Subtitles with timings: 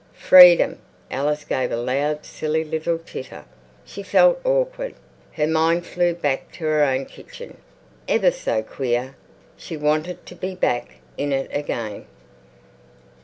[0.17, 0.79] Freedom!
[1.11, 3.45] Alice gave a loud, silly little titter.
[3.85, 4.95] She felt awkward.
[5.33, 7.57] Her mind flew back to her own kitching.
[8.07, 9.15] Ever so queer!
[9.57, 12.07] She wanted to be back in it again.